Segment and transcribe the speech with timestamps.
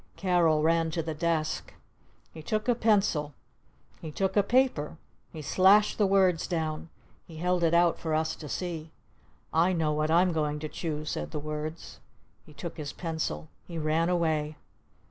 [0.15, 1.75] Carol ran to the desk.
[2.33, 3.35] He took a pencil.
[4.01, 4.97] He took a paper.
[5.31, 6.89] He slashed the words down.
[7.27, 8.89] He held it out for us to see.
[9.53, 11.99] "I know what I'm going to choose," said the words.
[12.47, 13.49] He took his pencil.
[13.67, 14.57] He ran away.